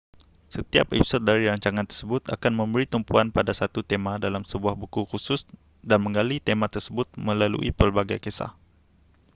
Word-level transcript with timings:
setiap 0.55 0.87
episod 0.97 1.21
dari 1.29 1.43
rancangan 1.51 1.85
tersebut 1.89 2.21
akan 2.35 2.53
memberi 2.59 2.85
tumpuan 2.93 3.27
pada 3.37 3.51
satu 3.59 3.79
tema 3.91 4.13
dalam 4.25 4.41
sebuah 4.51 4.73
buku 4.81 5.01
khusus 5.11 5.41
dan 5.89 5.99
menggali 6.05 6.37
tema 6.47 6.65
tersebut 6.75 7.05
melalui 7.27 7.69
pelbagai 7.79 8.17
kisah 8.25 8.49